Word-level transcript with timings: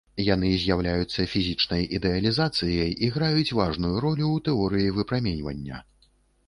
Яны 0.27 0.47
з'яўляюцца 0.61 1.25
фізічнай 1.33 1.85
ідэалізацыяй 1.97 2.91
і 3.07 3.11
граюць 3.19 3.55
важную 3.61 3.93
ролю 4.09 4.25
ў 4.35 4.37
тэорыі 4.51 4.95
выпраменьвання. 4.99 5.89